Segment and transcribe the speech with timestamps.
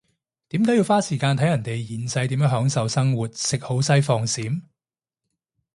[0.47, 4.63] 點解要花時間睇人哋現世點樣享受生活食好西放閃？